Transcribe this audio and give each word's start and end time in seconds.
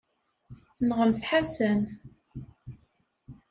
Nɣemt 0.87 1.21
Ḥasan. 1.29 1.81